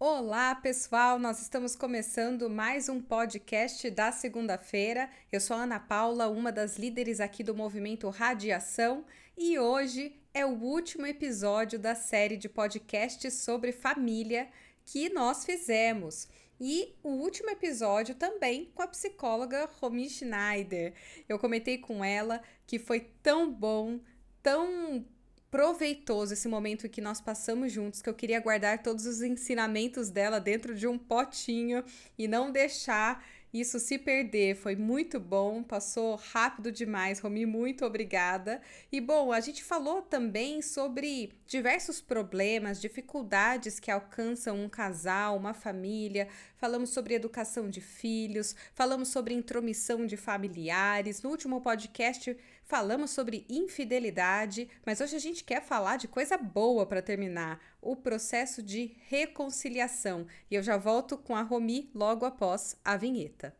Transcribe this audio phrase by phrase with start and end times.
[0.00, 1.18] Olá, pessoal!
[1.18, 5.10] Nós estamos começando mais um podcast da segunda-feira.
[5.32, 9.04] Eu sou a Ana Paula, uma das líderes aqui do movimento Radiação,
[9.36, 14.48] e hoje é o último episódio da série de podcasts sobre família
[14.86, 16.28] que nós fizemos.
[16.60, 20.94] E o último episódio também com a psicóloga Romy Schneider.
[21.28, 23.98] Eu comentei com ela que foi tão bom,
[24.44, 25.04] tão
[25.50, 30.38] proveitoso esse momento que nós passamos juntos, que eu queria guardar todos os ensinamentos dela
[30.38, 31.82] dentro de um potinho
[32.18, 34.54] e não deixar isso se perder.
[34.56, 37.18] Foi muito bom, passou rápido demais.
[37.18, 38.60] Romi, muito obrigada.
[38.92, 45.54] E bom, a gente falou também sobre diversos problemas, dificuldades que alcançam um casal, uma
[45.54, 46.28] família.
[46.56, 51.22] Falamos sobre educação de filhos, falamos sobre intromissão de familiares.
[51.22, 52.36] No último podcast
[52.68, 57.96] falamos sobre infidelidade, mas hoje a gente quer falar de coisa boa para terminar, o
[57.96, 60.26] processo de reconciliação.
[60.50, 63.56] E eu já volto com a Romi logo após a vinheta.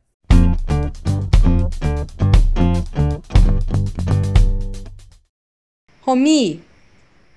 [6.02, 6.62] Romi,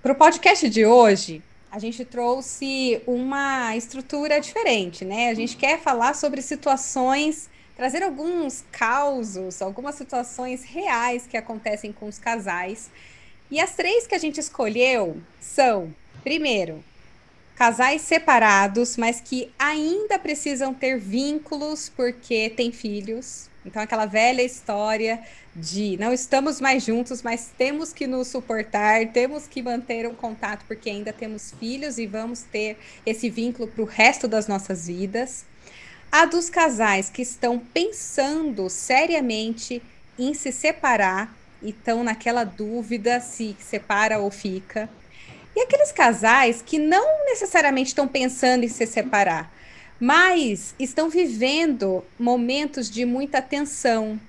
[0.03, 5.29] para o podcast de hoje, a gente trouxe uma estrutura diferente, né?
[5.29, 12.07] A gente quer falar sobre situações trazer alguns causos, algumas situações reais que acontecem com
[12.07, 12.89] os casais.
[13.49, 16.83] E as três que a gente escolheu são, primeiro,
[17.55, 23.49] casais separados, mas que ainda precisam ter vínculos porque têm filhos.
[23.65, 25.21] Então, aquela velha história
[25.55, 30.65] de não estamos mais juntos, mas temos que nos suportar, temos que manter um contato
[30.65, 35.45] porque ainda temos filhos e vamos ter esse vínculo para o resto das nossas vidas
[36.11, 39.81] a dos casais que estão pensando seriamente
[40.19, 44.89] em se separar e estão naquela dúvida se separa ou fica.
[45.55, 49.53] E aqueles casais que não necessariamente estão pensando em se separar,
[49.99, 54.19] mas estão vivendo momentos de muita tensão,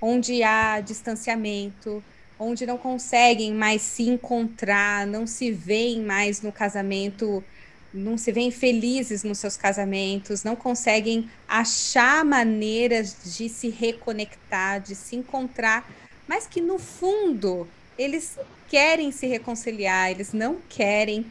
[0.00, 2.02] onde há distanciamento,
[2.38, 7.44] onde não conseguem mais se encontrar, não se veem mais no casamento
[7.92, 14.94] não se veem felizes nos seus casamentos, não conseguem achar maneiras de se reconectar, de
[14.94, 15.90] se encontrar,
[16.28, 17.66] mas que no fundo
[17.98, 21.26] eles querem se reconciliar, eles não querem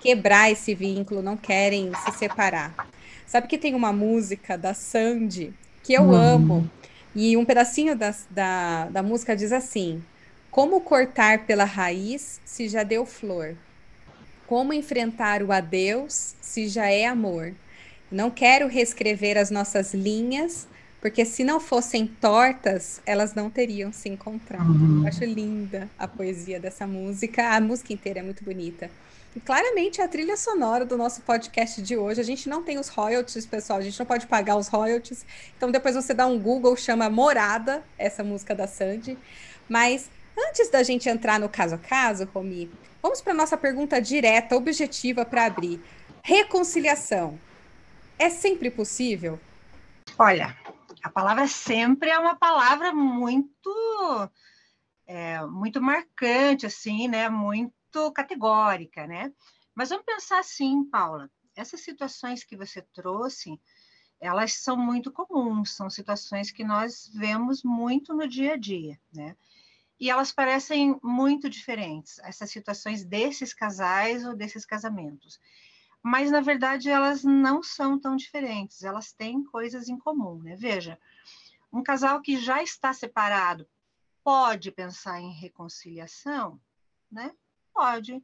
[0.00, 2.88] quebrar esse vínculo, não querem se separar.
[3.26, 6.12] Sabe que tem uma música da Sandy que eu hum.
[6.12, 6.70] amo,
[7.14, 10.02] e um pedacinho da, da, da música diz assim:
[10.50, 13.56] Como cortar pela raiz se já deu flor?
[14.50, 17.54] Como enfrentar o adeus se já é amor?
[18.10, 20.66] Não quero reescrever as nossas linhas,
[21.00, 24.68] porque se não fossem tortas, elas não teriam se encontrado.
[24.68, 25.02] Uhum.
[25.02, 27.54] Eu acho linda a poesia dessa música.
[27.54, 28.90] A música inteira é muito bonita.
[29.36, 32.20] E claramente a trilha sonora do nosso podcast de hoje.
[32.20, 33.78] A gente não tem os royalties, pessoal.
[33.78, 35.24] A gente não pode pagar os royalties.
[35.56, 39.16] Então depois você dá um Google, chama Morada, essa música da Sandy.
[39.68, 42.68] Mas antes da gente entrar no caso a caso, Romi,
[43.02, 45.82] Vamos para nossa pergunta direta, objetiva para abrir.
[46.22, 47.38] Reconciliação
[48.18, 49.40] é sempre possível?
[50.18, 50.54] Olha,
[51.02, 54.30] a palavra sempre é uma palavra muito
[55.06, 57.28] é, muito marcante, assim, né?
[57.28, 59.32] Muito categórica, né?
[59.74, 61.30] Mas vamos pensar assim, Paula.
[61.56, 63.58] Essas situações que você trouxe,
[64.20, 69.34] elas são muito comuns, são situações que nós vemos muito no dia a dia, né?
[70.00, 75.38] E elas parecem muito diferentes, essas situações desses casais ou desses casamentos.
[76.02, 80.56] Mas, na verdade, elas não são tão diferentes, elas têm coisas em comum, né?
[80.56, 80.98] Veja,
[81.70, 83.68] um casal que já está separado
[84.24, 86.58] pode pensar em reconciliação,
[87.12, 87.34] né?
[87.74, 88.22] Pode.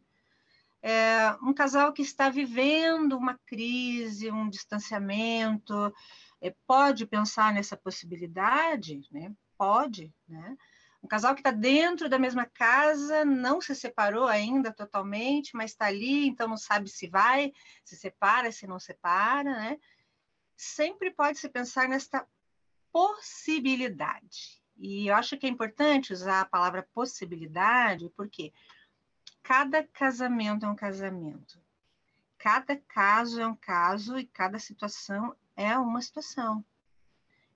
[0.82, 5.92] É, um casal que está vivendo uma crise, um distanciamento,
[6.40, 9.34] é, pode pensar nessa possibilidade, né?
[9.58, 10.56] Pode, né?
[11.02, 15.86] Um casal que está dentro da mesma casa, não se separou ainda totalmente, mas está
[15.86, 17.52] ali, então não sabe se vai,
[17.84, 19.78] se separa, se não separa, né?
[20.56, 22.26] Sempre pode se pensar nesta
[22.90, 24.62] possibilidade.
[24.78, 28.52] E eu acho que é importante usar a palavra possibilidade, porque
[29.42, 31.60] cada casamento é um casamento.
[32.38, 36.64] Cada caso é um caso e cada situação é uma situação.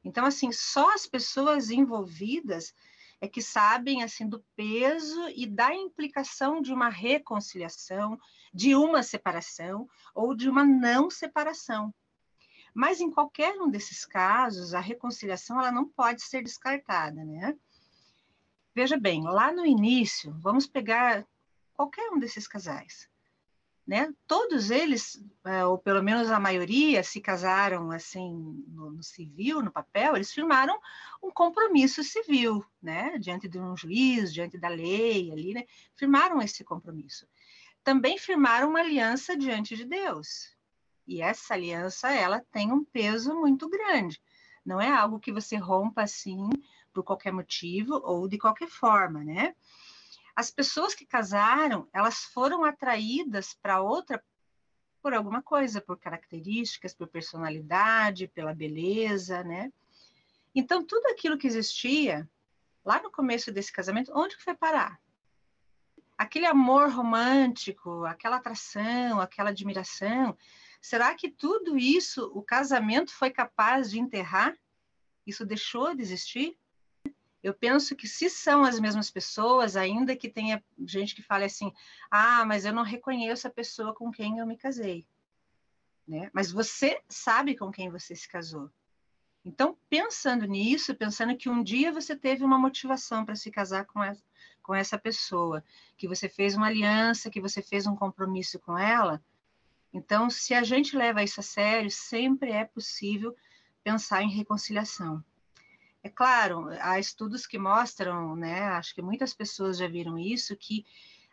[0.03, 2.75] Então, assim, só as pessoas envolvidas
[3.20, 8.19] é que sabem assim do peso e da implicação de uma reconciliação,
[8.52, 11.94] de uma separação ou de uma não separação.
[12.72, 17.56] Mas em qualquer um desses casos, a reconciliação ela não pode ser descartada, né?
[18.75, 21.26] Veja bem, lá no início, vamos pegar
[21.75, 23.10] qualquer um desses casais.
[23.87, 24.12] Né?
[24.27, 29.71] Todos eles, é, ou pelo menos a maioria, se casaram assim no, no, civil, no
[29.71, 30.79] papel, eles firmaram
[31.23, 33.19] um compromisso civil, né?
[33.19, 35.65] Diante de um juiz, diante da lei, ali, né?
[35.97, 37.27] Firmaram esse compromisso.
[37.82, 40.55] Também firmaram uma aliança diante de Deus.
[41.06, 44.21] E essa aliança, ela tem um peso muito grande.
[44.65, 46.49] Não é algo que você rompa assim
[46.93, 49.55] por qualquer motivo ou de qualquer forma, né?
[50.35, 54.23] As pessoas que casaram, elas foram atraídas para outra
[55.03, 59.73] por alguma coisa, por características, por personalidade, pela beleza, né?
[60.55, 62.29] Então, tudo aquilo que existia
[62.85, 65.00] lá no começo desse casamento, onde que foi parar?
[66.19, 70.37] Aquele amor romântico, aquela atração, aquela admiração,
[70.81, 74.55] será que tudo isso o casamento foi capaz de enterrar?
[75.26, 76.59] Isso deixou de existir?
[77.42, 81.72] Eu penso que se são as mesmas pessoas, ainda que tenha gente que fale assim,
[82.10, 85.06] ah, mas eu não reconheço a pessoa com quem eu me casei.
[86.06, 86.31] Né?
[86.34, 88.70] Mas você sabe com quem você se casou.
[89.42, 94.04] Então, pensando nisso, pensando que um dia você teve uma motivação para se casar com
[94.04, 94.22] essa,
[94.62, 95.64] com essa pessoa,
[95.96, 99.22] que você fez uma aliança, que você fez um compromisso com ela,
[99.92, 103.37] então, se a gente leva isso a sério, sempre é possível
[103.82, 105.22] pensar em reconciliação.
[106.02, 110.87] É claro, há estudos que mostram, né, acho que muitas pessoas já viram isso, que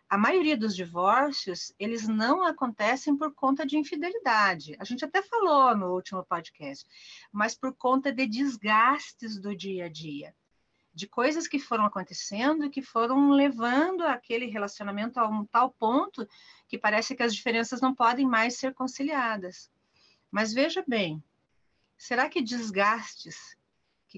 [0.10, 4.76] a maioria dos divórcios, eles não acontecem por conta de infidelidade.
[4.80, 6.86] A gente até falou no último podcast,
[7.32, 10.34] mas por conta de desgastes do dia a dia,
[10.94, 16.28] de coisas que foram acontecendo e que foram levando aquele relacionamento a um tal ponto
[16.70, 19.70] que parece que as diferenças não podem mais ser conciliadas.
[20.32, 21.22] Mas veja bem,
[21.98, 23.57] será que desgastes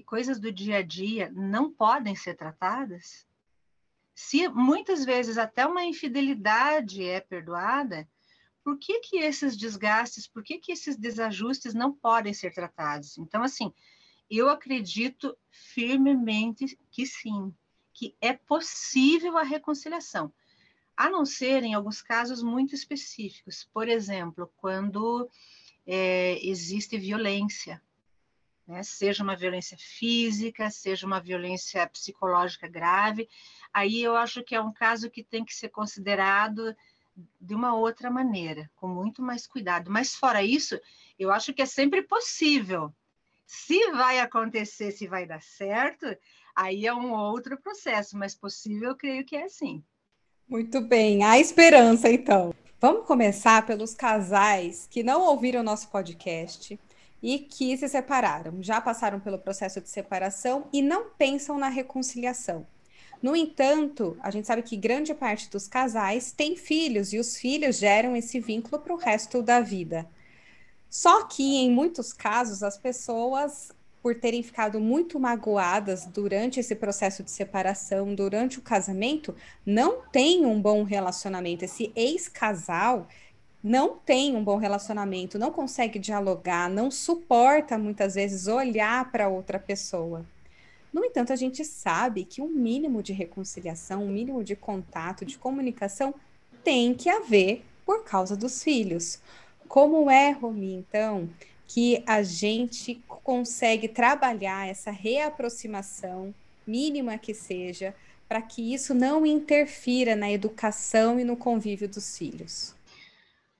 [0.00, 3.26] que coisas do dia a dia não podem ser tratadas?
[4.14, 8.08] Se muitas vezes até uma infidelidade é perdoada,
[8.64, 13.18] por que que esses desgastes, por que que esses desajustes não podem ser tratados?
[13.18, 13.72] Então, assim,
[14.30, 17.54] eu acredito firmemente que sim,
[17.92, 20.32] que é possível a reconciliação,
[20.96, 23.68] a não ser em alguns casos muito específicos.
[23.72, 25.28] Por exemplo, quando
[25.86, 27.82] é, existe violência,
[28.70, 28.82] né?
[28.82, 33.28] seja uma violência física, seja uma violência psicológica grave,
[33.72, 36.74] aí eu acho que é um caso que tem que ser considerado
[37.40, 39.90] de uma outra maneira, com muito mais cuidado.
[39.90, 40.80] Mas fora isso,
[41.18, 42.92] eu acho que é sempre possível.
[43.46, 46.06] Se vai acontecer, se vai dar certo,
[46.54, 49.82] aí é um outro processo, mas possível, eu creio que é sim.
[50.48, 52.54] Muito bem, há esperança então.
[52.80, 56.78] Vamos começar pelos casais que não ouviram nosso podcast
[57.22, 62.66] e que se separaram, já passaram pelo processo de separação e não pensam na reconciliação.
[63.22, 67.76] No entanto, a gente sabe que grande parte dos casais tem filhos e os filhos
[67.76, 70.08] geram esse vínculo para o resto da vida.
[70.88, 77.22] Só que, em muitos casos, as pessoas, por terem ficado muito magoadas durante esse processo
[77.22, 81.64] de separação, durante o casamento, não têm um bom relacionamento.
[81.64, 83.06] Esse ex-casal
[83.62, 89.58] não tem um bom relacionamento, não consegue dialogar, não suporta muitas vezes olhar para outra
[89.58, 90.24] pessoa.
[90.92, 95.38] No entanto, a gente sabe que um mínimo de reconciliação, um mínimo de contato, de
[95.38, 96.14] comunicação
[96.64, 99.20] tem que haver por causa dos filhos.
[99.68, 101.28] Como é, Romi, então,
[101.68, 106.34] que a gente consegue trabalhar essa reaproximação,
[106.66, 107.94] mínima que seja,
[108.28, 112.74] para que isso não interfira na educação e no convívio dos filhos?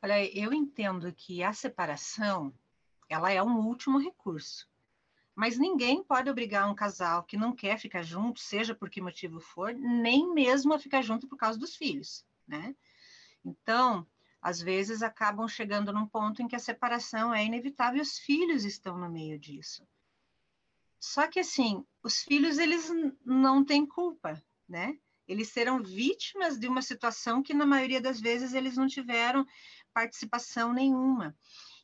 [0.02, 2.54] Olha, eu entendo que a separação,
[3.08, 4.68] ela é um último recurso.
[5.34, 9.40] Mas ninguém pode obrigar um casal que não quer ficar junto, seja por que motivo
[9.40, 12.74] for, nem mesmo a ficar junto por causa dos filhos, né?
[13.44, 14.06] Então,
[14.40, 18.64] às vezes acabam chegando num ponto em que a separação é inevitável e os filhos
[18.64, 19.86] estão no meio disso.
[20.98, 22.90] Só que assim, os filhos eles
[23.24, 24.98] não têm culpa, né?
[25.26, 29.46] Eles serão vítimas de uma situação que na maioria das vezes eles não tiveram
[29.92, 31.36] participação nenhuma.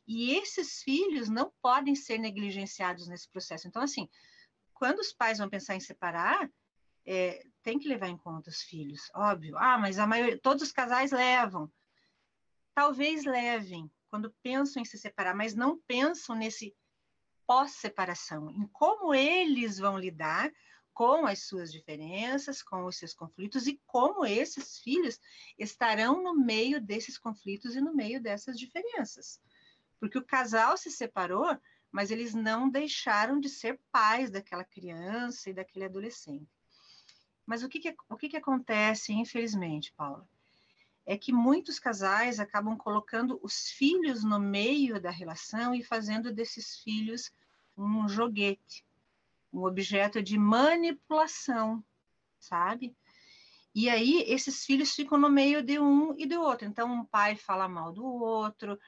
[0.07, 3.67] E esses filhos não podem ser negligenciados nesse processo.
[3.67, 4.07] Então, assim,
[4.73, 6.49] quando os pais vão pensar em separar,
[7.05, 9.57] é, tem que levar em conta os filhos, óbvio.
[9.57, 11.71] Ah, mas a maioria, todos os casais levam.
[12.73, 16.75] Talvez levem quando pensam em se separar, mas não pensam nesse
[17.45, 20.51] pós-separação, em como eles vão lidar
[20.97, 25.19] com as suas diferenças, com os seus conflitos e como esses filhos
[25.55, 29.39] estarão no meio desses conflitos e no meio dessas diferenças.
[29.99, 31.55] Porque o casal se separou,
[31.91, 36.49] mas eles não deixaram de ser pais daquela criança e daquele adolescente.
[37.45, 40.27] Mas o que, que o que, que acontece, infelizmente, Paula?
[41.05, 46.79] é que muitos casais acabam colocando os filhos no meio da relação e fazendo desses
[46.79, 47.31] filhos
[47.77, 48.83] um joguete,
[49.51, 51.83] um objeto de manipulação,
[52.39, 52.95] sabe?
[53.73, 56.67] E aí esses filhos ficam no meio de um e do outro.
[56.67, 58.79] Então um pai fala mal do outro,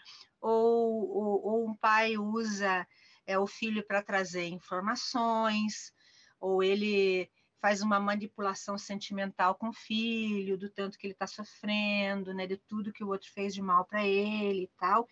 [0.42, 2.88] ou, ou, ou um pai usa
[3.26, 5.94] é, o filho para trazer informações,
[6.40, 7.30] ou ele
[7.62, 12.58] faz uma manipulação sentimental com o filho, do tanto que ele está sofrendo, né, de
[12.58, 15.08] tudo que o outro fez de mal para ele e tal.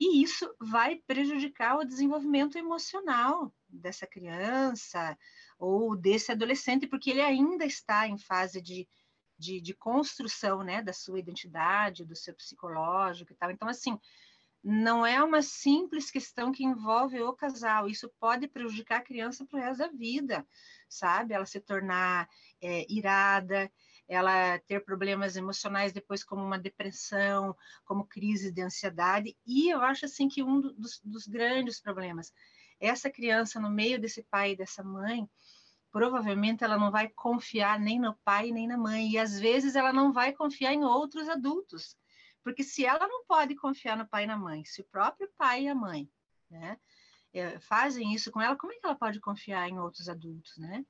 [0.00, 5.16] E isso vai prejudicar o desenvolvimento emocional dessa criança
[5.58, 8.88] ou desse adolescente, porque ele ainda está em fase de,
[9.38, 13.50] de, de construção né, da sua identidade, do seu psicológico e tal.
[13.50, 13.98] Então, assim,
[14.62, 19.58] não é uma simples questão que envolve o casal, isso pode prejudicar a criança para
[19.58, 20.46] o resto da vida,
[20.88, 21.34] sabe?
[21.34, 22.26] Ela se tornar
[22.62, 23.70] é, irada,
[24.08, 30.04] ela ter problemas emocionais depois, como uma depressão, como crise de ansiedade, e eu acho
[30.04, 32.32] assim que um dos, dos grandes problemas,
[32.78, 35.28] essa criança no meio desse pai e dessa mãe,
[35.90, 39.92] provavelmente ela não vai confiar nem no pai nem na mãe, e às vezes ela
[39.92, 41.96] não vai confiar em outros adultos
[42.44, 45.64] porque se ela não pode confiar no pai e na mãe, se o próprio pai
[45.64, 46.08] e a mãe
[46.50, 46.78] né,
[47.32, 50.84] é, fazem isso com ela, como é que ela pode confiar em outros adultos, né?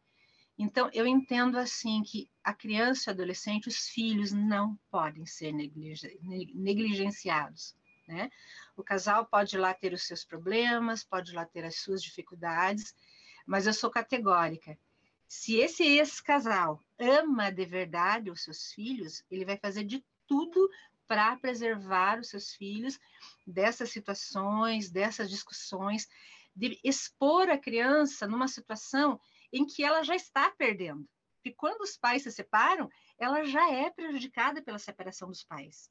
[0.57, 5.53] Então, eu entendo assim que a criança e o adolescente, os filhos, não podem ser
[5.53, 7.77] negligenciados.
[8.07, 8.31] Né?
[8.77, 12.95] O casal pode lá ter os seus problemas, pode lá ter as suas dificuldades,
[13.47, 14.79] mas eu sou categórica.
[15.27, 20.71] Se esse ex-casal ama de verdade os seus filhos, ele vai fazer de tudo
[21.07, 22.99] para preservar os seus filhos
[23.47, 26.09] dessas situações, dessas discussões,
[26.55, 29.21] de expor a criança numa situação
[29.55, 31.09] em que ela já está perdendo.
[31.45, 35.91] E quando os pais se separam, ela já é prejudicada pela separação dos pais.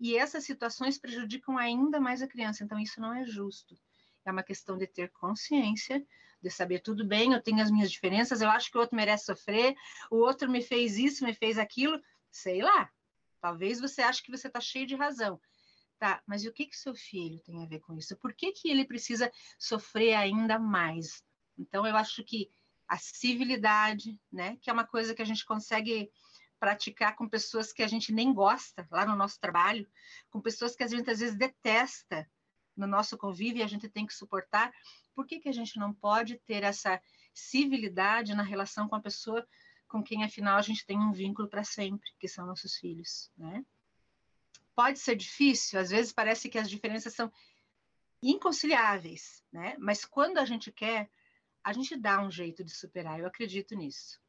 [0.00, 3.78] E essas situações prejudicam ainda mais a criança, então isso não é justo.
[4.24, 6.04] É uma questão de ter consciência,
[6.40, 9.26] de saber tudo bem, eu tenho as minhas diferenças, eu acho que o outro merece
[9.26, 9.76] sofrer,
[10.10, 12.00] o outro me fez isso, me fez aquilo,
[12.30, 12.90] sei lá,
[13.42, 15.40] Talvez você ache que você está cheio de razão.
[15.98, 18.16] Tá, mas e o que que seu filho tem a ver com isso?
[18.16, 21.24] Por que, que ele precisa sofrer ainda mais?
[21.58, 22.50] Então, eu acho que
[22.88, 26.10] a civilidade, né, que é uma coisa que a gente consegue
[26.58, 29.88] praticar com pessoas que a gente nem gosta lá no nosso trabalho,
[30.30, 32.28] com pessoas que a gente às vezes detesta
[32.76, 34.72] no nosso convívio e a gente tem que suportar.
[35.14, 37.02] Por que, que a gente não pode ter essa
[37.34, 39.46] civilidade na relação com a pessoa
[39.92, 43.62] com quem afinal a gente tem um vínculo para sempre, que são nossos filhos, né?
[44.74, 47.30] Pode ser difícil, às vezes parece que as diferenças são
[48.22, 49.76] inconciliáveis, né?
[49.78, 51.10] Mas quando a gente quer,
[51.64, 53.18] a gente dá um jeito de superar.
[53.18, 54.20] Eu acredito nisso.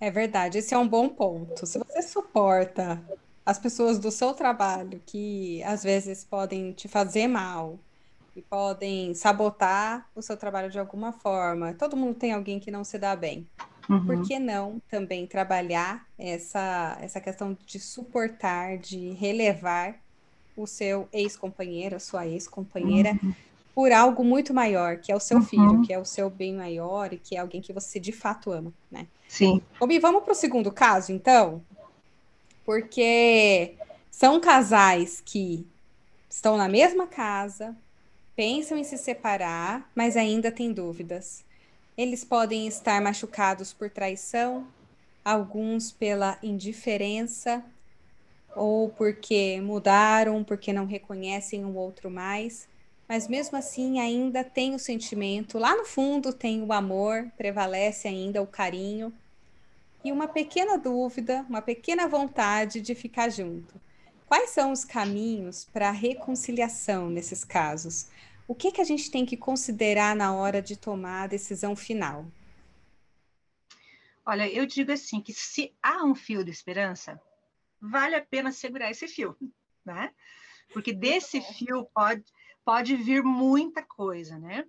[0.00, 1.66] É verdade, esse é um bom ponto.
[1.66, 3.02] Se você suporta
[3.46, 7.78] as pessoas do seu trabalho que às vezes podem te fazer mal
[8.34, 12.82] e podem sabotar o seu trabalho de alguma forma, todo mundo tem alguém que não
[12.82, 13.48] se dá bem.
[13.88, 14.04] Uhum.
[14.04, 20.00] Por que não também trabalhar essa, essa questão de suportar, de relevar
[20.56, 23.34] o seu ex-companheiro, a sua ex-companheira, uhum.
[23.74, 25.44] Por algo muito maior, que é o seu uhum.
[25.44, 28.52] filho, que é o seu bem maior e que é alguém que você de fato
[28.52, 29.08] ama, né?
[29.28, 29.60] Sim.
[29.80, 31.60] Obi, vamos para o segundo caso, então?
[32.64, 33.74] Porque
[34.10, 35.66] são casais que
[36.30, 37.76] estão na mesma casa,
[38.36, 41.44] pensam em se separar, mas ainda têm dúvidas.
[41.96, 44.66] Eles podem estar machucados por traição,
[45.24, 47.64] alguns pela indiferença,
[48.54, 52.68] ou porque mudaram, porque não reconhecem o outro mais,
[53.08, 58.42] mas mesmo assim ainda tem o sentimento, lá no fundo tem o amor, prevalece ainda
[58.42, 59.12] o carinho
[60.04, 63.80] e uma pequena dúvida, uma pequena vontade de ficar junto.
[64.26, 68.08] Quais são os caminhos para a reconciliação nesses casos?
[68.46, 72.26] o que, que a gente tem que considerar na hora de tomar a decisão final?
[74.26, 77.20] Olha, eu digo assim que se há um fio de esperança,
[77.80, 79.36] vale a pena segurar esse fio,
[79.84, 80.12] né?
[80.72, 82.24] Porque desse fio pode,
[82.64, 84.64] pode vir muita coisa, né?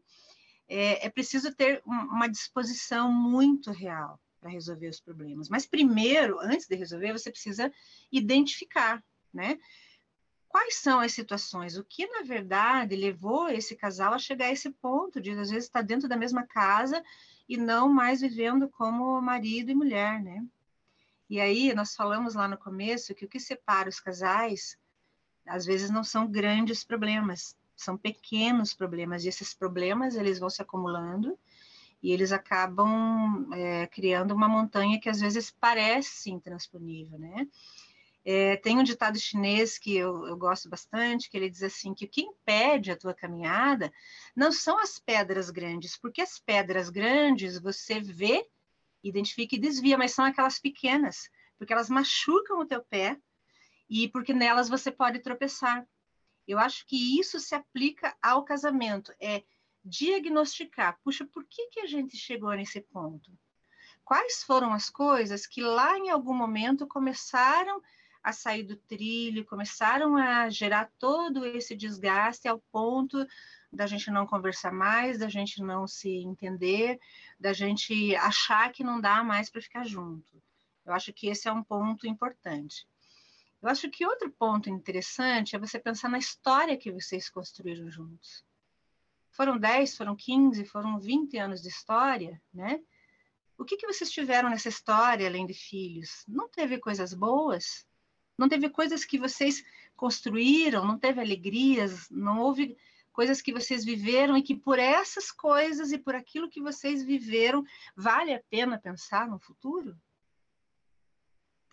[0.67, 5.49] É, é preciso ter uma disposição muito real para resolver os problemas.
[5.49, 7.71] Mas primeiro, antes de resolver, você precisa
[8.11, 9.59] identificar, né?
[10.55, 14.69] quais são as situações, o que na verdade levou esse casal a chegar a esse
[14.71, 17.03] ponto de às vezes estar dentro da mesma casa
[17.49, 20.45] e não mais vivendo como marido e mulher, né?
[21.29, 24.77] E aí nós falamos lá no começo que o que separa os casais
[25.45, 30.61] às vezes não são grandes problemas, são pequenos problemas e esses problemas eles vão se
[30.61, 31.37] acumulando
[32.01, 37.47] e eles acabam é, criando uma montanha que às vezes parece intransponível, né?
[38.27, 42.05] É, tem um ditado chinês que eu, eu, gosto bastante, que ele diz assim, que
[42.05, 43.93] o que impede a tua caminhada
[44.35, 48.43] não são as pedras grandes, porque as pedras grandes você vê,
[49.03, 53.15] identifica e desvia, mas são aquelas pequenas, porque elas machucam o teu pé
[53.87, 55.87] e porque nelas você pode tropeçar.
[56.47, 59.43] Eu acho que isso se aplica ao casamento, é
[59.83, 63.31] diagnosticar, puxa, por que, que a gente chegou nesse ponto?
[64.03, 67.81] Quais foram as coisas que lá em algum momento começaram
[68.23, 73.25] a sair do trilho, começaram a gerar todo esse desgaste ao ponto
[73.71, 76.99] da gente não conversar mais, da gente não se entender,
[77.39, 80.41] da gente achar que não dá mais para ficar junto.
[80.85, 82.87] Eu acho que esse é um ponto importante.
[83.65, 88.45] Eu acho que outro ponto interessante é você pensar na história que vocês construíram juntos.
[89.31, 92.79] Foram 10, foram 15, foram 20 anos de história, né?
[93.57, 96.23] O que, que vocês tiveram nessa história, além de filhos?
[96.27, 97.87] Não teve coisas boas?
[98.37, 102.77] Não teve coisas que vocês construíram, não teve alegrias, não houve
[103.11, 107.63] coisas que vocês viveram e que por essas coisas e por aquilo que vocês viveram,
[107.95, 109.99] vale a pena pensar no futuro?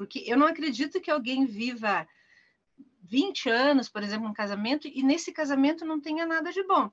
[0.02, 2.04] Porque eu não acredito que alguém viva
[3.04, 6.90] 20 anos, por exemplo, um casamento, e nesse casamento não tenha nada de bom.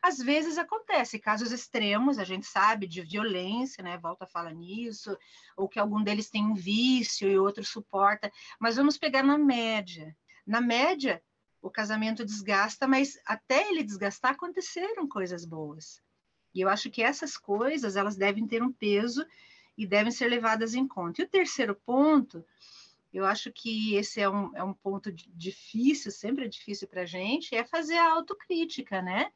[0.00, 3.98] Às vezes acontece, casos extremos, a gente sabe, de violência, né?
[3.98, 5.14] Volta a falar nisso,
[5.58, 10.16] ou que algum deles tem um vício e outro suporta, mas vamos pegar na média.
[10.46, 11.22] Na média,
[11.60, 16.00] o casamento desgasta, mas até ele desgastar aconteceram coisas boas.
[16.54, 19.22] E eu acho que essas coisas, elas devem ter um peso
[19.78, 21.22] e devem ser levadas em conta.
[21.22, 22.44] E o terceiro ponto,
[23.14, 27.06] eu acho que esse é um, é um ponto difícil, sempre é difícil para a
[27.06, 29.32] gente, é fazer a autocrítica, né?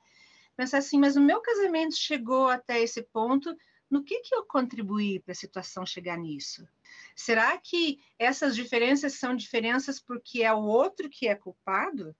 [0.57, 3.57] pensar assim, mas o meu casamento chegou até esse ponto,
[3.91, 6.67] no que, que eu contribuí para a situação chegar nisso?
[7.15, 12.15] Será que essas diferenças são diferenças porque é o outro que é culpado?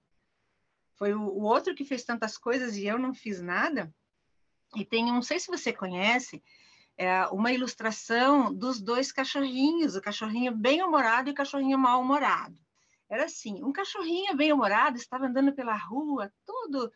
[0.95, 3.93] Foi o, outro que fez tantas coisas e eu não fiz nada?
[4.75, 6.43] E tem, não sei se você conhece,
[6.97, 12.57] é uma ilustração dos dois cachorrinhos, o cachorrinho bem-humorado e o cachorrinho mal-humorado.
[13.09, 16.91] Era assim, um cachorrinho bem-humorado estava andando pela rua, todo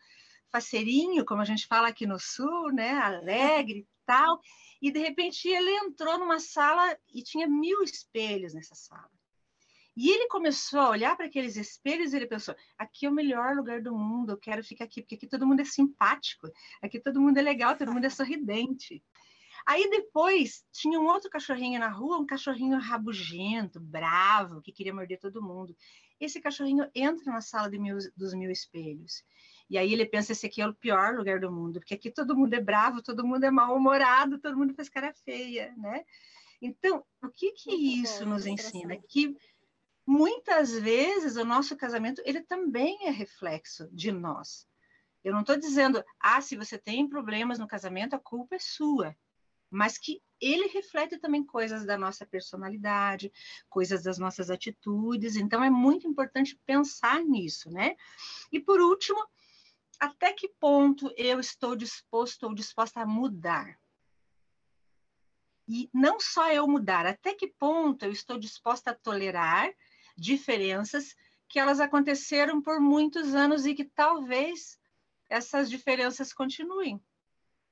[0.50, 2.92] faceirinho, como a gente fala aqui no sul, né?
[2.92, 4.40] Alegre e tal.
[4.80, 9.10] E de repente ele entrou numa sala e tinha mil espelhos nessa sala.
[9.96, 13.56] E ele começou a olhar para aqueles espelhos e ele pensou: aqui é o melhor
[13.56, 16.48] lugar do mundo, eu quero ficar aqui, porque aqui todo mundo é simpático,
[16.80, 19.02] aqui todo mundo é legal, todo mundo é sorridente.
[19.68, 25.20] Aí depois tinha um outro cachorrinho na rua, um cachorrinho rabugento, bravo, que queria morder
[25.20, 25.76] todo mundo.
[26.18, 29.22] Esse cachorrinho entra na sala mil, dos mil espelhos.
[29.68, 32.34] E aí ele pensa, esse aqui é o pior lugar do mundo, porque aqui todo
[32.34, 36.02] mundo é bravo, todo mundo é mal-humorado, todo mundo faz cara feia, né?
[36.62, 38.96] Então, o que que isso nos ensina?
[38.96, 39.36] Que
[40.06, 44.66] muitas vezes o nosso casamento, ele também é reflexo de nós.
[45.22, 49.14] Eu não estou dizendo, ah, se você tem problemas no casamento, a culpa é sua.
[49.70, 53.32] Mas que ele reflete também coisas da nossa personalidade,
[53.68, 55.36] coisas das nossas atitudes.
[55.36, 57.96] Então, é muito importante pensar nisso, né?
[58.52, 59.18] E por último,
[59.98, 63.78] até que ponto eu estou disposto ou disposta a mudar?
[65.68, 69.70] E não só eu mudar, até que ponto eu estou disposta a tolerar
[70.16, 71.14] diferenças
[71.48, 74.78] que elas aconteceram por muitos anos e que talvez
[75.28, 77.00] essas diferenças continuem.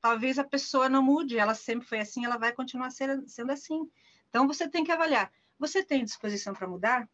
[0.00, 3.90] Talvez a pessoa não mude, ela sempre foi assim, ela vai continuar sendo assim.
[4.28, 7.09] Então você tem que avaliar: você tem disposição para mudar?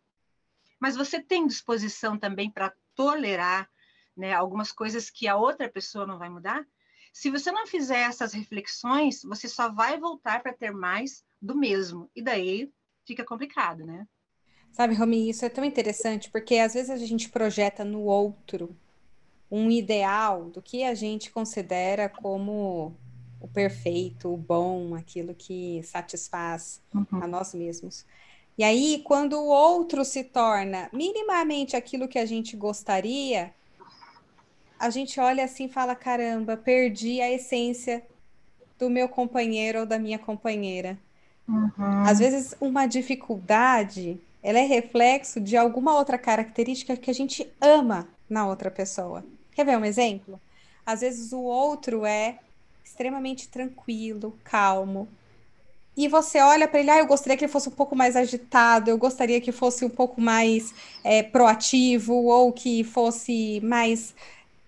[0.79, 3.71] Mas você tem disposição também para tolerar
[4.17, 6.67] né, algumas coisas que a outra pessoa não vai mudar,
[7.13, 12.11] se você não fizer essas reflexões, você só vai voltar para ter mais do mesmo.
[12.17, 12.73] E daí
[13.05, 14.07] fica complicado, né?
[14.73, 18.75] Sabe, Romi, isso é tão interessante porque às vezes a gente projeta no outro
[19.53, 22.97] um ideal do que a gente considera como
[23.39, 27.07] o perfeito, o bom, aquilo que satisfaz uhum.
[27.11, 28.07] a nós mesmos.
[28.57, 33.53] E aí, quando o outro se torna minimamente aquilo que a gente gostaria,
[34.79, 38.03] a gente olha assim e fala: caramba, perdi a essência
[38.79, 40.99] do meu companheiro ou da minha companheira.
[41.47, 42.03] Uhum.
[42.07, 48.09] Às vezes, uma dificuldade ela é reflexo de alguma outra característica que a gente ama
[48.29, 49.25] na outra pessoa.
[49.55, 50.41] Quer ver um exemplo?
[50.85, 52.39] Às vezes o outro é
[52.85, 55.09] extremamente tranquilo, calmo.
[55.97, 58.91] E você olha para ele, ah, eu gostaria que ele fosse um pouco mais agitado,
[58.91, 64.15] eu gostaria que fosse um pouco mais é, proativo, ou que fosse mais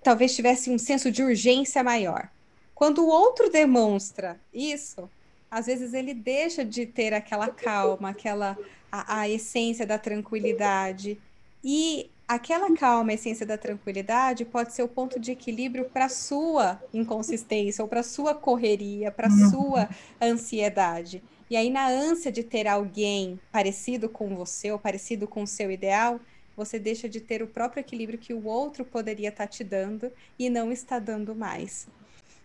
[0.03, 2.29] talvez tivesse um senso de urgência maior.
[2.75, 5.09] Quando o outro demonstra isso,
[5.51, 8.59] às vezes ele deixa de ter aquela calma, aquela
[8.93, 11.19] a, a essência da tranquilidade.
[11.63, 16.83] E aquela calma, a essência da tranquilidade, pode ser o ponto de equilíbrio para sua
[16.93, 19.51] inconsistência ou para sua correria, para uhum.
[19.51, 19.89] sua
[20.21, 21.23] ansiedade.
[21.51, 25.71] E aí, na ânsia de ter alguém parecido com você ou parecido com o seu
[25.71, 26.19] ideal,
[26.57, 30.11] você deixa de ter o próprio equilíbrio que o outro poderia estar tá te dando
[30.39, 31.87] e não está dando mais.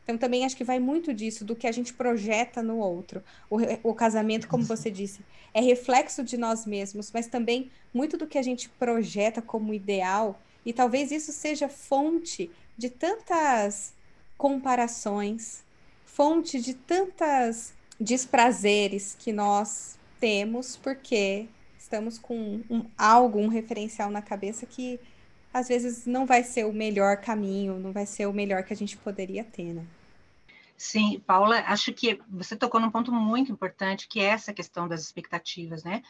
[0.09, 3.23] Então, também acho que vai muito disso, do que a gente projeta no outro.
[3.47, 5.19] O, o casamento, como você disse,
[5.53, 10.41] é reflexo de nós mesmos, mas também muito do que a gente projeta como ideal,
[10.65, 13.93] e talvez isso seja fonte de tantas
[14.35, 15.63] comparações,
[16.07, 21.45] fonte de tantas desprazeres que nós temos, porque
[21.77, 24.99] estamos com um, algo, um referencial na cabeça que
[25.53, 28.75] às vezes não vai ser o melhor caminho, não vai ser o melhor que a
[28.75, 29.85] gente poderia ter, né?
[30.79, 35.01] Sim, Paula, acho que você tocou num ponto muito importante, que é essa questão das
[35.01, 36.01] expectativas, né?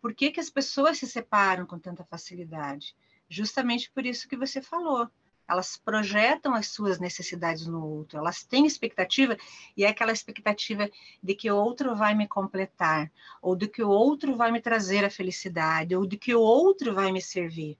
[0.00, 2.96] Por que, que as pessoas se separam com tanta facilidade?
[3.28, 5.06] Justamente por isso que você falou.
[5.46, 9.36] Elas projetam as suas necessidades no outro, elas têm expectativa,
[9.76, 10.90] e é aquela expectativa
[11.22, 15.04] de que o outro vai me completar, ou de que o outro vai me trazer
[15.04, 17.78] a felicidade, ou de que o outro vai me servir.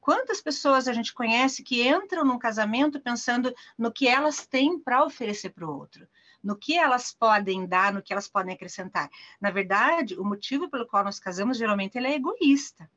[0.00, 5.04] Quantas pessoas a gente conhece que entram num casamento pensando no que elas têm para
[5.04, 6.08] oferecer para o outro,
[6.42, 9.10] no que elas podem dar, no que elas podem acrescentar?
[9.38, 12.90] Na verdade, o motivo pelo qual nós casamos geralmente ele é egoísta.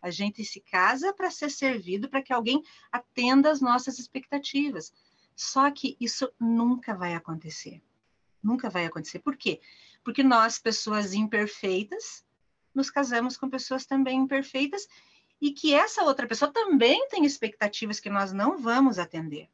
[0.00, 4.94] A gente se casa para ser servido, para que alguém atenda às nossas expectativas.
[5.34, 7.82] Só que isso nunca vai acontecer.
[8.42, 9.18] Nunca vai acontecer.
[9.18, 9.60] Por quê?
[10.02, 12.24] Porque nós, pessoas imperfeitas,
[12.74, 14.86] nos casamos com pessoas também imperfeitas
[15.40, 19.48] e que essa outra pessoa também tem expectativas que nós não vamos atender.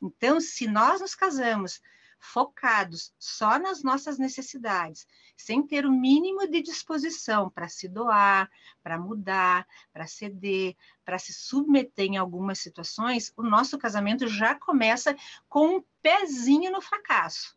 [0.00, 1.80] Então, se nós nos casamos
[2.18, 8.50] focados só nas nossas necessidades, sem ter o mínimo de disposição para se doar,
[8.82, 15.14] para mudar, para ceder, para se submeter em algumas situações, o nosso casamento já começa
[15.48, 17.56] com um pezinho no fracasso.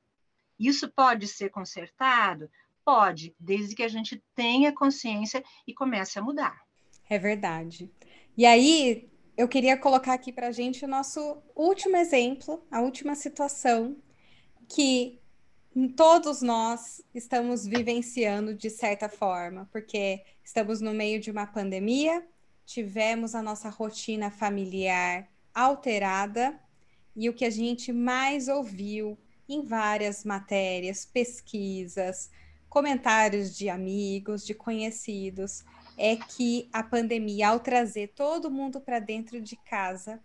[0.58, 2.52] Isso pode ser consertado?
[2.84, 6.69] Pode, desde que a gente tenha consciência e comece a mudar.
[7.10, 7.92] É verdade.
[8.38, 13.16] E aí, eu queria colocar aqui para a gente o nosso último exemplo, a última
[13.16, 13.98] situação
[14.68, 15.20] que
[15.96, 22.26] todos nós estamos vivenciando de certa forma, porque estamos no meio de uma pandemia,
[22.66, 26.60] tivemos a nossa rotina familiar alterada
[27.16, 29.18] e o que a gente mais ouviu
[29.48, 32.30] em várias matérias, pesquisas,
[32.70, 35.64] comentários de amigos, de conhecidos,
[36.00, 40.24] é que a pandemia, ao trazer todo mundo para dentro de casa,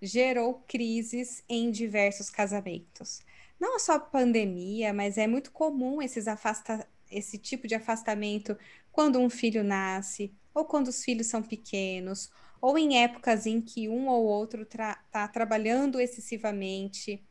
[0.00, 3.22] gerou crises em diversos casamentos.
[3.58, 8.56] Não só pandemia, mas é muito comum esses afasta esse tipo de afastamento
[8.92, 13.88] quando um filho nasce, ou quando os filhos são pequenos, ou em épocas em que
[13.88, 17.24] um ou outro está tra trabalhando excessivamente,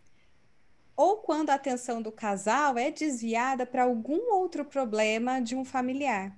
[0.96, 6.38] ou quando a atenção do casal é desviada para algum outro problema de um familiar.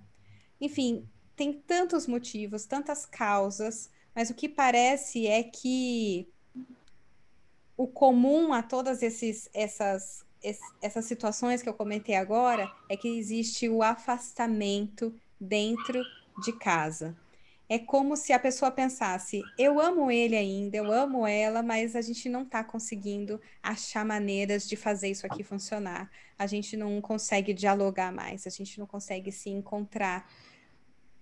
[0.59, 6.27] Enfim, tem tantos motivos, tantas causas, mas o que parece é que
[7.77, 10.25] o comum a todas esses, essas,
[10.81, 16.03] essas situações que eu comentei agora é que existe o afastamento dentro
[16.43, 17.15] de casa.
[17.69, 22.01] É como se a pessoa pensasse: eu amo ele ainda, eu amo ela, mas a
[22.01, 26.09] gente não está conseguindo achar maneiras de fazer isso aqui funcionar.
[26.39, 30.27] A gente não consegue dialogar mais, a gente não consegue se encontrar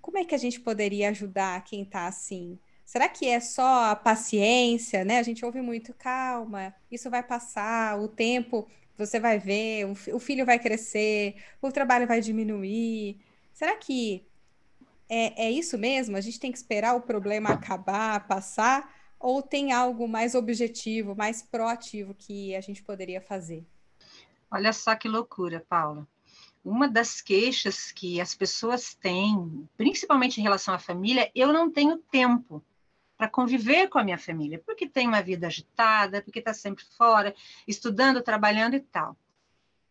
[0.05, 2.59] como é que a gente poderia ajudar quem está assim?
[2.85, 5.17] Será que é só a paciência, né?
[5.17, 10.45] A gente ouve muito, calma, isso vai passar, o tempo você vai ver, o filho
[10.45, 13.19] vai crescer, o trabalho vai diminuir.
[13.51, 14.23] Será que
[15.09, 16.15] é, é isso mesmo?
[16.15, 18.93] A gente tem que esperar o problema acabar, passar?
[19.19, 23.65] Ou tem algo mais objetivo, mais proativo que a gente poderia fazer?
[24.51, 26.07] Olha só que loucura, Paula
[26.65, 31.97] uma das queixas que as pessoas têm, principalmente em relação à família, eu não tenho
[31.97, 32.61] tempo
[33.15, 37.35] para conviver com a minha família, porque tem uma vida agitada, porque está sempre fora,
[37.67, 39.15] estudando, trabalhando e tal.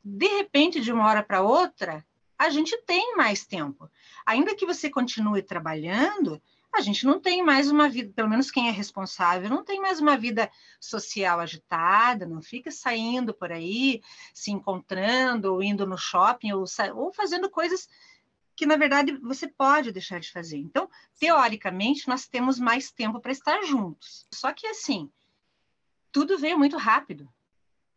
[0.05, 2.05] De repente, de uma hora para outra,
[2.37, 3.89] a gente tem mais tempo.
[4.27, 6.43] Ainda que você continue trabalhando,
[6.75, 10.01] a gente não tem mais uma vida, pelo menos quem é responsável, não tem mais
[10.01, 16.53] uma vida social agitada, não fica saindo por aí, se encontrando, ou indo no shopping,
[16.53, 17.89] ou, ou fazendo coisas
[18.57, 20.59] que, na verdade, você pode deixar de fazer.
[20.59, 24.27] Então, teoricamente, nós temos mais tempo para estar juntos.
[24.33, 25.11] Só que, assim,
[26.13, 27.29] tudo veio muito rápido.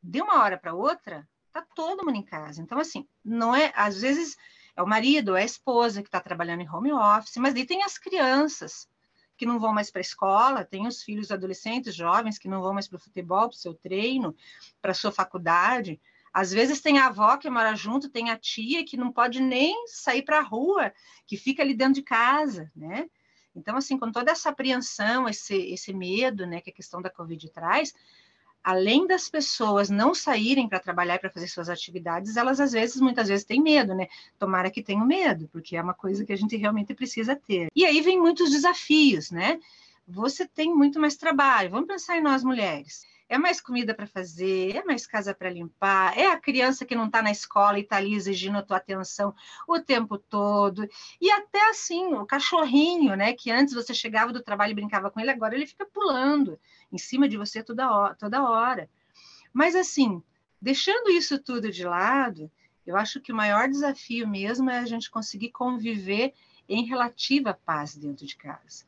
[0.02, 2.62] De uma hora para outra, tá todo mundo em casa.
[2.62, 4.38] Então, assim, não é, às vezes
[4.78, 7.84] é o marido, é a esposa que está trabalhando em home office, mas daí tem
[7.84, 8.88] as crianças
[9.36, 12.74] que não vão mais para a escola, tem os filhos adolescentes, jovens que não vão
[12.74, 14.36] mais para o futebol, para o seu treino,
[14.80, 16.00] para a sua faculdade.
[16.32, 19.88] Às vezes tem a avó que mora junto, tem a tia que não pode nem
[19.88, 20.94] sair para a rua,
[21.26, 23.10] que fica ali dentro de casa, né?
[23.56, 27.50] Então, assim, com toda essa apreensão, esse, esse medo, né, que a questão da Covid
[27.50, 27.92] traz,
[28.68, 33.00] além das pessoas não saírem para trabalhar e para fazer suas atividades, elas às vezes,
[33.00, 34.08] muitas vezes, têm medo, né?
[34.38, 37.70] Tomara que tenham medo, porque é uma coisa que a gente realmente precisa ter.
[37.74, 39.58] E aí vem muitos desafios, né?
[40.06, 41.72] Você tem muito mais trabalho.
[41.72, 46.18] Vamos pensar em nós mulheres é mais comida para fazer, é mais casa para limpar,
[46.18, 49.36] é a criança que não está na escola e está ali exigindo a tua atenção
[49.68, 50.88] o tempo todo.
[51.20, 53.34] E até assim, o cachorrinho, né?
[53.34, 56.58] Que antes você chegava do trabalho e brincava com ele, agora ele fica pulando
[56.92, 58.16] em cima de você toda hora.
[58.16, 58.90] Toda hora.
[59.54, 60.22] Mas assim,
[60.62, 62.52] deixando isso tudo de lado,
[62.86, 66.34] eu acho que o maior desafio mesmo é a gente conseguir conviver
[66.70, 68.86] em relativa paz dentro de casa.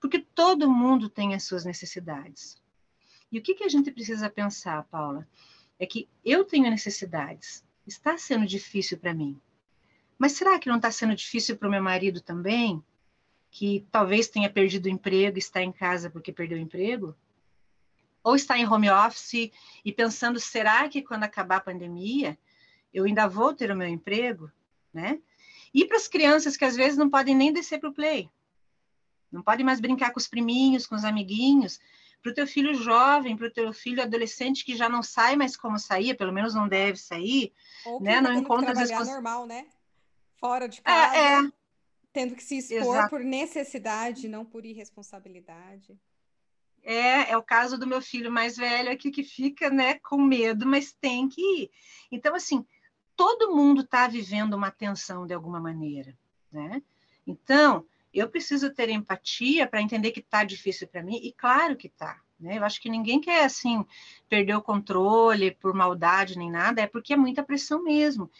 [0.00, 2.60] Porque todo mundo tem as suas necessidades.
[3.30, 5.28] E o que, que a gente precisa pensar, Paula?
[5.78, 7.64] É que eu tenho necessidades.
[7.86, 9.40] Está sendo difícil para mim.
[10.18, 12.82] Mas será que não está sendo difícil para o meu marido também?
[13.50, 17.16] Que talvez tenha perdido o emprego e está em casa porque perdeu o emprego?
[18.22, 19.50] Ou está em home office
[19.84, 22.38] e pensando, será que quando acabar a pandemia
[22.92, 24.50] eu ainda vou ter o meu emprego?
[24.92, 25.20] Né?
[25.72, 28.28] E para as crianças que às vezes não podem nem descer para o play,
[29.30, 31.80] não podem mais brincar com os priminhos, com os amiguinhos,
[32.22, 35.56] para o teu filho jovem, para o teu filho adolescente que já não sai mais
[35.56, 37.52] como saía, pelo menos não deve sair,
[37.86, 38.20] Ou né?
[38.20, 39.08] Não encontra as respons...
[39.08, 39.66] normal, né?
[40.38, 41.52] Fora de casa, é, é.
[42.12, 43.10] tendo que se expor Exato.
[43.10, 45.98] por necessidade, não por irresponsabilidade.
[46.82, 50.66] É, é o caso do meu filho mais velho aqui que fica, né, com medo,
[50.66, 51.70] mas tem que ir.
[52.10, 52.64] Então, assim,
[53.14, 56.16] todo mundo está vivendo uma tensão de alguma maneira,
[56.50, 56.82] né?
[57.26, 61.86] Então, eu preciso ter empatia para entender que está difícil para mim, e claro que
[61.86, 62.20] está.
[62.40, 62.58] Né?
[62.58, 63.84] Eu acho que ninguém quer, assim,
[64.28, 68.30] perder o controle por maldade nem nada, é porque é muita pressão mesmo.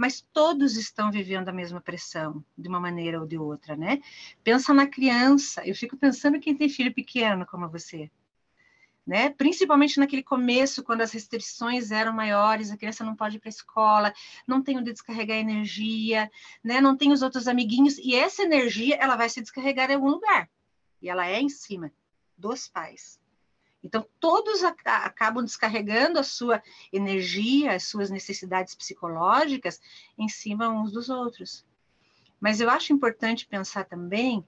[0.00, 4.00] Mas todos estão vivendo a mesma pressão, de uma maneira ou de outra, né?
[4.42, 8.10] Pensa na criança, eu fico pensando quem tem filho pequeno como você
[9.06, 9.28] né?
[9.28, 13.50] Principalmente naquele começo, quando as restrições eram maiores, a criança não pode ir para a
[13.50, 14.12] escola,
[14.46, 16.30] não tem onde descarregar energia,
[16.64, 16.80] né?
[16.80, 20.48] Não tem os outros amiguinhos e essa energia ela vai se descarregar em algum lugar
[21.02, 21.92] e ela é em cima
[22.38, 23.19] dos pais.
[23.82, 26.62] Então todos acabam descarregando a sua
[26.92, 29.80] energia, as suas necessidades psicológicas
[30.18, 31.64] em cima uns dos outros.
[32.38, 34.46] Mas eu acho importante pensar também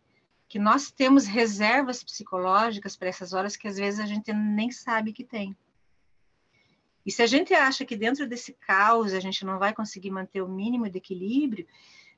[0.49, 5.12] que nós temos reservas psicológicas para essas horas que às vezes a gente nem sabe
[5.12, 5.57] que tem.
[7.05, 10.42] E se a gente acha que dentro desse caos a gente não vai conseguir manter
[10.42, 11.66] o mínimo de equilíbrio,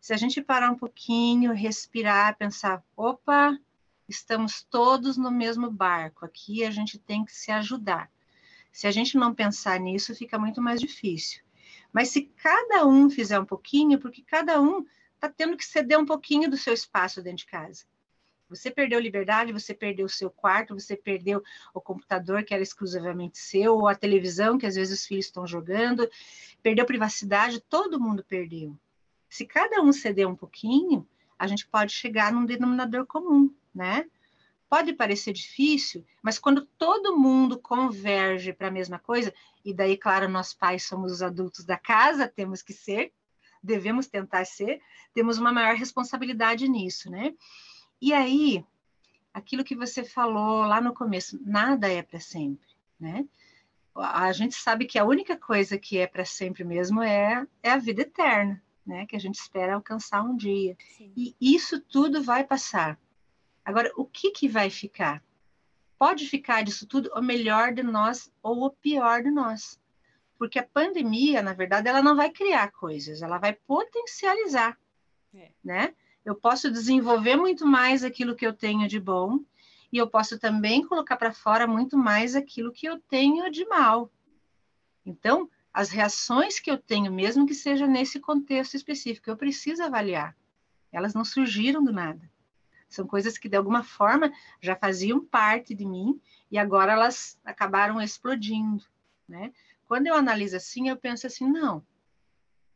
[0.01, 3.59] se a gente parar um pouquinho, respirar, pensar, opa,
[4.09, 8.11] estamos todos no mesmo barco, aqui a gente tem que se ajudar.
[8.73, 11.43] Se a gente não pensar nisso, fica muito mais difícil.
[11.93, 16.05] Mas se cada um fizer um pouquinho, porque cada um está tendo que ceder um
[16.05, 17.85] pouquinho do seu espaço dentro de casa.
[18.49, 23.39] Você perdeu liberdade, você perdeu o seu quarto, você perdeu o computador que era exclusivamente
[23.39, 26.09] seu, ou a televisão que às vezes os filhos estão jogando,
[26.63, 28.79] perdeu privacidade, todo mundo perdeu.
[29.29, 34.07] Se cada um ceder um pouquinho, a gente pode chegar num denominador comum, né?
[34.69, 39.33] Pode parecer difícil, mas quando todo mundo converge para a mesma coisa,
[39.65, 43.13] e daí, claro, nós pais somos os adultos da casa, temos que ser,
[43.63, 44.81] devemos tentar ser,
[45.15, 47.35] temos uma maior responsabilidade nisso, né?
[48.01, 48.65] E aí,
[49.33, 52.69] aquilo que você falou lá no começo, nada é para sempre,
[53.01, 53.25] né?
[53.97, 57.79] A gente sabe que a única coisa que é para sempre mesmo é, é a
[57.79, 59.07] vida eterna, né?
[59.07, 60.77] Que a gente espera alcançar um dia.
[60.97, 61.13] Sim.
[61.17, 62.99] E isso tudo vai passar.
[63.65, 65.23] Agora, o que, que vai ficar?
[65.99, 69.81] Pode ficar disso tudo o melhor de nós ou o pior de nós.
[70.37, 74.79] Porque a pandemia, na verdade, ela não vai criar coisas, ela vai potencializar,
[75.33, 75.51] é.
[75.63, 75.95] né?
[76.25, 79.41] eu posso desenvolver muito mais aquilo que eu tenho de bom
[79.93, 84.11] e eu posso também colocar para fora muito mais aquilo que eu tenho de mal.
[85.05, 90.37] Então, as reações que eu tenho, mesmo que seja nesse contexto específico, eu preciso avaliar.
[90.91, 92.31] Elas não surgiram do nada.
[92.95, 98.01] São coisas que, de alguma forma, já faziam parte de mim e agora elas acabaram
[98.01, 98.85] explodindo.
[99.29, 99.53] Né?
[99.87, 101.85] Quando eu analiso assim, eu penso assim: não,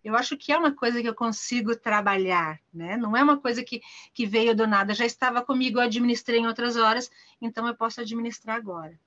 [0.03, 2.97] eu acho que é uma coisa que eu consigo trabalhar, né?
[2.97, 3.81] Não é uma coisa que,
[4.15, 8.01] que veio do nada, já estava comigo, eu administrei em outras horas, então eu posso
[8.01, 8.99] administrar agora.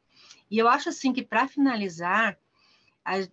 [0.49, 2.37] E eu acho assim que para finalizar,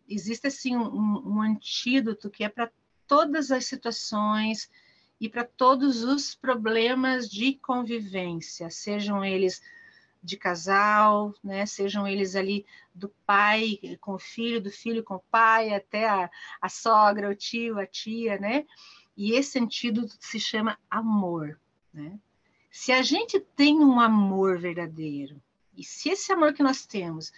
[0.09, 2.71] existe assim um, um, antídoto que é para
[3.07, 4.71] todas as situações
[5.20, 9.61] e para todos os problemas de convivência, sejam eles
[10.22, 11.64] de casal, né?
[11.66, 16.31] Sejam eles ali do pai com o filho, do filho com o pai, até a,
[16.61, 18.64] a sogra, o tio, a tia, né?
[19.16, 21.59] E esse sentido se chama amor,
[21.92, 22.18] né?
[22.70, 25.40] Se a gente tem um amor verdadeiro,
[25.76, 27.33] e se esse amor que nós temos,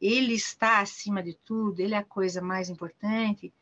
[0.00, 3.52] ele está acima de tudo, ele é a coisa mais importante,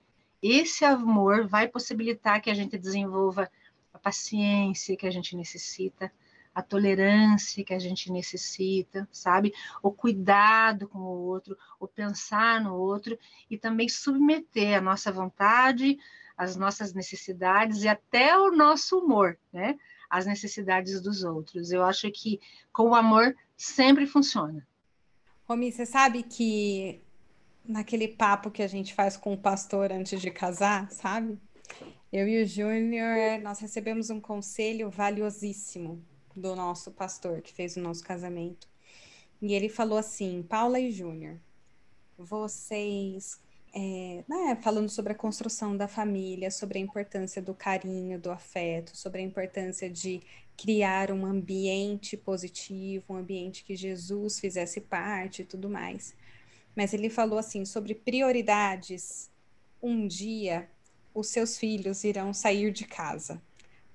[0.43, 3.51] esse amor vai possibilitar que a gente desenvolva
[4.03, 6.13] paciência que a gente necessita,
[6.55, 9.55] a tolerância que a gente necessita, sabe?
[9.83, 13.19] O cuidado com o outro, o pensar no outro
[13.51, 15.99] e também submeter a nossa vontade,
[16.37, 19.79] as nossas necessidades e até o nosso humor, né?
[20.11, 21.73] As necessidades dos outros.
[21.73, 22.39] Eu acho que
[22.71, 24.67] com o amor sempre funciona.
[25.49, 27.01] Romi, você sabe que
[27.65, 31.39] naquele papo que a gente faz com o pastor antes de casar, sabe?
[32.13, 36.05] Eu e o Júnior, nós recebemos um conselho valiosíssimo
[36.37, 38.69] do nosso pastor que fez o nosso casamento.
[39.41, 41.39] E ele falou assim: Paula e Júnior,
[42.19, 43.41] vocês,
[43.75, 48.95] é, né, falando sobre a construção da família, sobre a importância do carinho, do afeto,
[48.95, 50.21] sobre a importância de
[50.55, 56.15] criar um ambiente positivo, um ambiente que Jesus fizesse parte e tudo mais.
[56.77, 59.31] Mas ele falou assim sobre prioridades.
[59.83, 60.69] Um dia
[61.15, 63.41] os seus filhos irão sair de casa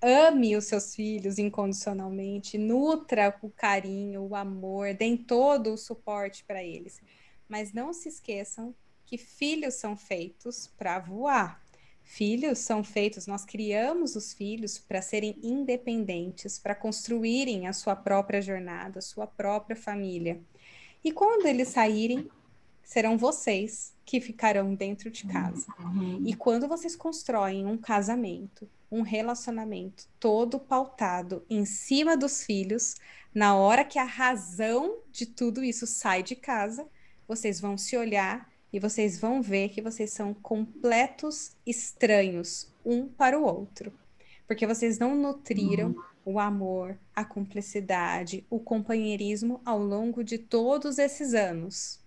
[0.02, 6.64] ame os seus filhos incondicionalmente, nutra o carinho, o amor, deem todo o suporte para
[6.64, 7.02] eles.
[7.48, 8.76] Mas não se esqueçam
[9.06, 11.64] que filhos são feitos para voar.
[12.04, 18.42] Filhos são feitos, nós criamos os filhos para serem independentes, para construírem a sua própria
[18.42, 20.40] jornada, a sua própria família.
[21.04, 22.30] E quando eles saírem,
[22.82, 25.68] serão vocês que ficarão dentro de casa.
[25.78, 26.24] Uhum.
[26.26, 32.96] E quando vocês constroem um casamento, um relacionamento todo pautado em cima dos filhos,
[33.36, 36.88] na hora que a razão de tudo isso sai de casa,
[37.28, 43.38] vocês vão se olhar e vocês vão ver que vocês são completos estranhos um para
[43.38, 43.92] o outro.
[44.48, 46.34] Porque vocês não nutriram uhum.
[46.34, 52.00] o amor, a cumplicidade, o companheirismo ao longo de todos esses anos.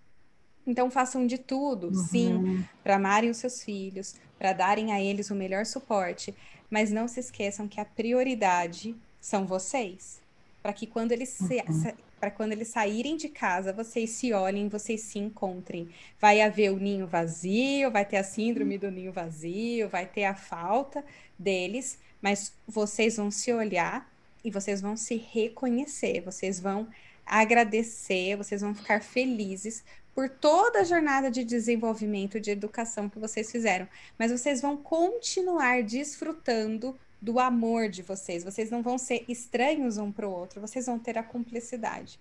[0.67, 1.95] Então façam de tudo, uhum.
[1.95, 6.35] sim, para amarem os seus filhos, para darem a eles o melhor suporte,
[6.71, 10.21] mas não se esqueçam que a prioridade são vocês.
[10.63, 11.93] Para que quando eles uhum.
[12.21, 15.89] para quando eles saírem de casa, vocês se olhem, vocês se encontrem.
[16.21, 20.35] Vai haver o ninho vazio, vai ter a síndrome do ninho vazio, vai ter a
[20.35, 21.03] falta
[21.39, 24.07] deles, mas vocês vão se olhar
[24.45, 26.89] e vocês vão se reconhecer, vocês vão
[27.25, 33.51] agradecer, vocês vão ficar felizes por toda a jornada de desenvolvimento de educação que vocês
[33.51, 38.43] fizeram, mas vocês vão continuar desfrutando do amor de vocês.
[38.43, 42.19] Vocês não vão ser estranhos um para o outro, vocês vão ter a cumplicidade.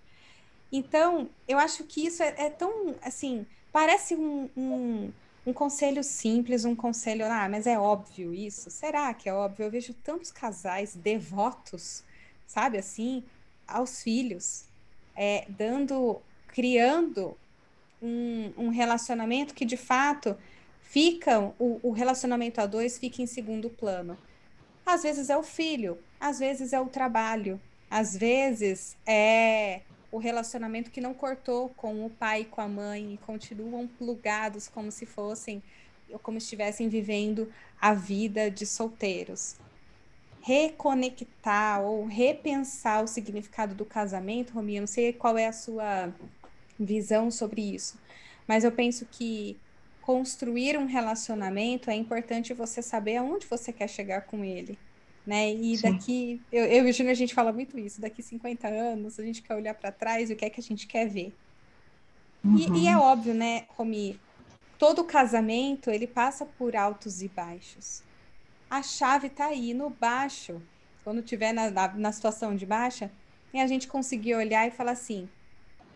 [0.70, 5.12] Então, eu acho que isso é, é tão assim, parece um, um,
[5.46, 8.70] um, conselho simples, um conselho, ah, mas é óbvio isso?
[8.70, 9.64] Será que é óbvio?
[9.64, 12.04] Eu vejo tantos casais devotos,
[12.46, 13.24] sabe assim,
[13.66, 14.64] aos filhos,
[15.16, 17.36] é, dando, criando
[18.02, 20.36] um, um relacionamento que de fato
[20.82, 24.16] fica, o, o relacionamento a dois fica em segundo plano.
[24.84, 27.60] Às vezes é o filho, às vezes é o trabalho,
[27.90, 33.14] às vezes é o relacionamento que não cortou com o pai e com a mãe
[33.14, 35.62] e continuam plugados como se fossem
[36.22, 39.56] como estivessem vivendo a vida de solteiros.
[40.40, 46.12] Reconectar ou repensar o significado do casamento, Rominha, eu não sei qual é a sua
[46.84, 47.98] visão sobre isso.
[48.46, 49.56] Mas eu penso que
[50.00, 54.78] construir um relacionamento é importante você saber aonde você quer chegar com ele.
[55.26, 55.52] Né?
[55.52, 55.82] E Sim.
[55.92, 59.22] daqui, eu, eu e o Júnior, a gente fala muito isso, daqui 50 anos, a
[59.22, 61.32] gente quer olhar para trás e o que é que a gente quer ver.
[62.42, 62.56] Uhum.
[62.56, 64.18] E, e, é óbvio, né, Romi,
[64.78, 68.02] todo casamento, ele passa por altos e baixos.
[68.68, 70.60] A chave está aí no baixo.
[71.04, 73.10] Quando tiver na, na, na situação de baixa,
[73.52, 75.28] e a gente conseguir olhar e falar assim,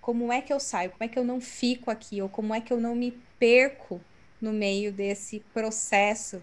[0.05, 0.91] como é que eu saio?
[0.91, 2.21] Como é que eu não fico aqui?
[2.21, 3.99] Ou como é que eu não me perco
[4.39, 6.43] no meio desse processo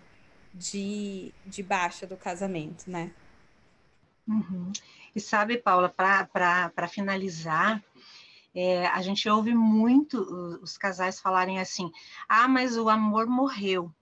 [0.51, 3.11] de, de baixa do casamento, né?
[4.27, 4.71] Uhum.
[5.15, 7.83] E sabe, Paula, para finalizar,
[8.55, 10.17] é, a gente ouve muito
[10.63, 11.91] os casais falarem assim:
[12.27, 13.93] ah, mas o amor morreu.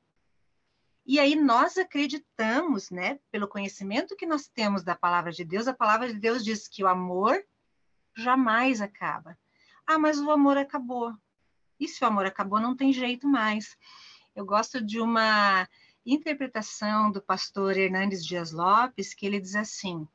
[1.06, 5.74] E aí nós acreditamos, né, pelo conhecimento que nós temos da palavra de Deus, a
[5.74, 7.44] palavra de Deus diz que o amor
[8.16, 9.38] jamais acaba.
[9.92, 11.16] Ah, mas o amor acabou.
[11.80, 13.76] E se o amor acabou, não tem jeito mais.
[14.36, 15.68] Eu gosto de uma
[16.06, 20.08] interpretação do pastor Hernandes Dias Lopes, que ele diz assim: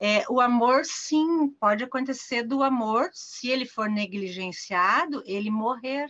[0.00, 6.08] é, o amor, sim, pode acontecer do amor, se ele for negligenciado, ele morrer.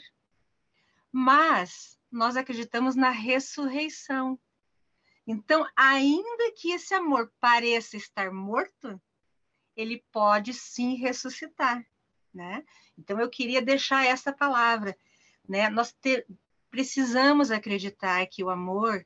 [1.10, 4.38] Mas nós acreditamos na ressurreição.
[5.26, 9.02] Então, ainda que esse amor pareça estar morto,
[9.74, 11.84] ele pode sim ressuscitar,
[12.36, 12.62] né?
[12.98, 14.96] Então, eu queria deixar essa palavra,
[15.48, 15.70] né?
[15.70, 16.26] Nós ter,
[16.70, 19.04] precisamos acreditar que o amor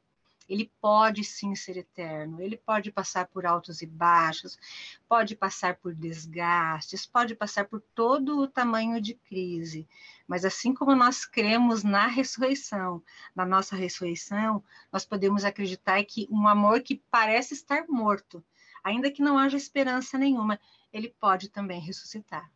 [0.48, 4.58] ele pode sim ser eterno, ele pode passar por altos e baixos,
[5.08, 9.86] pode passar por desgastes, pode passar por todo o tamanho de crise.
[10.26, 13.00] Mas assim como nós cremos na ressurreição,
[13.32, 14.60] na nossa ressurreição,
[14.92, 18.42] nós podemos acreditar que um amor que parece estar morto,
[18.82, 20.58] ainda que não haja esperança nenhuma,
[20.92, 22.50] ele pode também ressuscitar.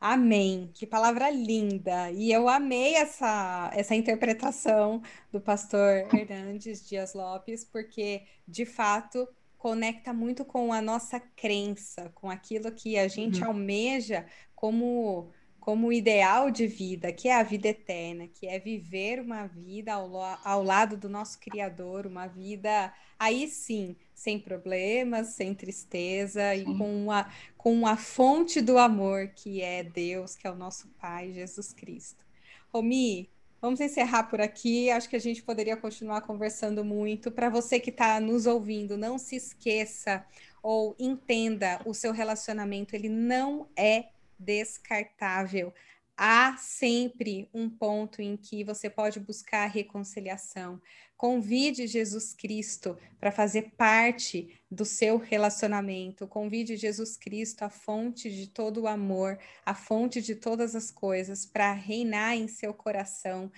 [0.00, 0.70] Amém.
[0.72, 2.10] Que palavra linda.
[2.10, 9.28] E eu amei essa, essa interpretação do pastor Hernandes Dias Lopes, porque, de fato,
[9.58, 13.48] conecta muito com a nossa crença, com aquilo que a gente uhum.
[13.48, 14.24] almeja
[14.54, 15.30] como
[15.70, 20.10] como ideal de vida, que é a vida eterna, que é viver uma vida ao,
[20.42, 26.62] ao lado do nosso Criador, uma vida aí sim, sem problemas, sem tristeza sim.
[26.62, 30.88] e com a, com a fonte do amor que é Deus, que é o nosso
[31.00, 32.26] Pai, Jesus Cristo.
[32.72, 33.30] Romi,
[33.62, 34.90] vamos encerrar por aqui.
[34.90, 37.30] Acho que a gente poderia continuar conversando muito.
[37.30, 40.26] Para você que está nos ouvindo, não se esqueça
[40.60, 44.06] ou entenda o seu relacionamento, ele não é
[44.40, 45.72] descartável.
[46.16, 50.80] Há sempre um ponto em que você pode buscar reconciliação.
[51.16, 56.26] Convide Jesus Cristo para fazer parte do seu relacionamento.
[56.26, 61.46] Convide Jesus Cristo, a fonte de todo o amor, a fonte de todas as coisas,
[61.46, 63.50] para reinar em seu coração.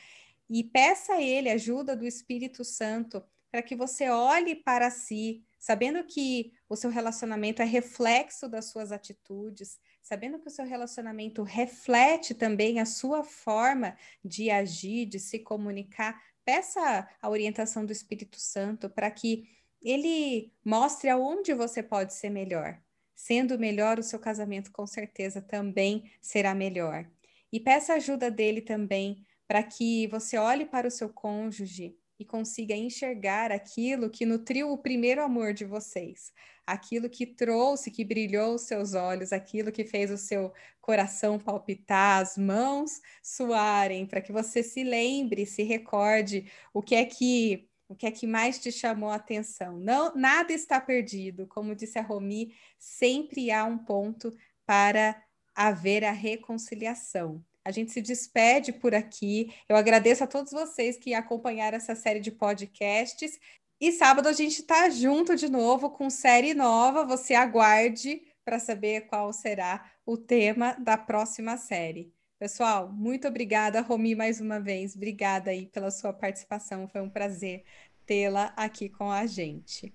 [0.48, 6.02] E peça a Ele ajuda do Espírito Santo para que você olhe para si, sabendo
[6.04, 12.34] que o seu relacionamento é reflexo das suas atitudes, sabendo que o seu relacionamento reflete
[12.34, 18.90] também a sua forma de agir, de se comunicar, peça a orientação do Espírito Santo
[18.90, 19.48] para que
[19.80, 22.80] ele mostre aonde você pode ser melhor.
[23.14, 27.08] Sendo melhor, o seu casamento com certeza também será melhor.
[27.52, 32.74] E peça ajuda dele também para que você olhe para o seu cônjuge e consiga
[32.74, 36.32] enxergar aquilo que nutriu o primeiro amor de vocês,
[36.64, 42.22] aquilo que trouxe, que brilhou os seus olhos, aquilo que fez o seu coração palpitar,
[42.22, 47.94] as mãos suarem, para que você se lembre, se recorde o que é que o
[47.94, 49.78] que é que mais te chamou a atenção.
[49.78, 55.22] Não, nada está perdido, como disse a Romi, sempre há um ponto para
[55.54, 57.44] haver a reconciliação.
[57.64, 59.54] A gente se despede por aqui.
[59.68, 63.38] Eu agradeço a todos vocês que acompanharam essa série de podcasts.
[63.80, 67.04] E sábado a gente está junto de novo com série nova.
[67.04, 72.12] Você aguarde para saber qual será o tema da próxima série.
[72.38, 74.96] Pessoal, muito obrigada, Romi, mais uma vez.
[74.96, 76.88] Obrigada aí pela sua participação.
[76.88, 77.64] Foi um prazer
[78.04, 79.94] tê-la aqui com a gente.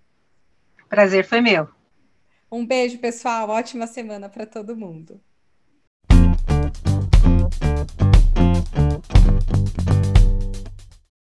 [0.88, 1.68] Prazer foi meu.
[2.50, 3.50] Um beijo, pessoal.
[3.50, 5.22] Ótima semana para todo mundo.
[7.50, 7.98] Thank
[10.08, 10.17] you.